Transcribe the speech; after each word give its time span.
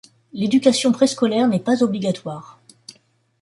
L’éducation 0.33 0.91
préscolaire 0.91 1.47
n’est 1.47 1.59
pas 1.59 1.83
obligatoire. 1.83 2.59